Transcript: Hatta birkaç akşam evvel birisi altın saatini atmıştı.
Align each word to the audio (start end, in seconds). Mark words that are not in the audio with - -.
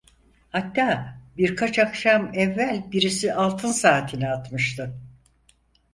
Hatta 0.49 1.19
birkaç 1.37 1.79
akşam 1.79 2.31
evvel 2.33 2.91
birisi 2.91 3.33
altın 3.33 3.71
saatini 3.71 4.29
atmıştı. 4.29 4.93